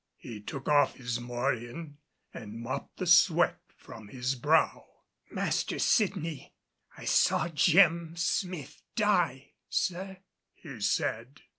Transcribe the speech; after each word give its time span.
He 0.17 0.41
took 0.41 0.67
off 0.67 0.95
his 0.95 1.19
morion 1.19 1.99
and 2.33 2.59
mopped 2.59 2.97
the 2.97 3.05
sweat 3.05 3.59
from 3.77 4.07
his 4.07 4.33
brow. 4.33 4.83
"Master 5.29 5.77
Sydney, 5.77 6.55
I 6.97 7.05
saw 7.05 7.49
Jem 7.49 8.15
Smith 8.15 8.81
die, 8.95 9.51
sir," 9.69 10.17
he 10.55 10.79
said. 10.81 11.41